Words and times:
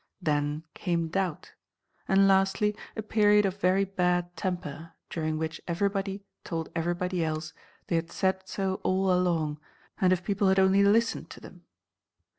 Then 0.19 0.63
came 0.73 1.09
doubt, 1.09 1.51
and 2.07 2.27
lastly, 2.27 2.75
a 2.97 3.03
period 3.03 3.45
of 3.45 3.59
very 3.61 3.85
bad 3.85 4.35
temper 4.35 4.93
during 5.11 5.37
which 5.37 5.61
everybody 5.67 6.25
told 6.43 6.69
everybody 6.75 7.23
else 7.23 7.53
they 7.85 7.97
had 7.97 8.11
said 8.11 8.41
so 8.45 8.79
all 8.81 9.13
along, 9.13 9.59
and 9.99 10.11
if 10.11 10.23
people 10.23 10.47
had 10.47 10.57
only 10.57 10.83
listened 10.83 11.29
to 11.29 11.39
them—! 11.39 11.65